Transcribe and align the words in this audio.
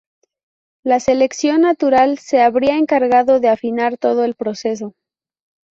La 0.83 0.99
selección 0.99 1.61
natural 1.61 2.17
se 2.17 2.41
habría 2.41 2.79
encargado 2.79 3.39
de 3.39 3.49
afinar 3.49 3.99
todo 3.99 4.23
el 4.23 4.33
proceso. 4.33 4.95